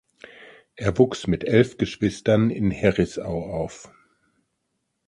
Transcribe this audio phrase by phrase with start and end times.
[0.77, 3.91] Er wuchs mit elf Geschwistern in Herisau auf.